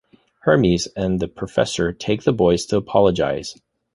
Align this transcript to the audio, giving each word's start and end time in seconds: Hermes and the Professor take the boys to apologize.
Hermes 0.39 0.87
and 0.95 1.19
the 1.19 1.27
Professor 1.27 1.93
take 1.93 2.23
the 2.23 2.33
boys 2.33 2.65
to 2.65 2.75
apologize. 2.77 3.53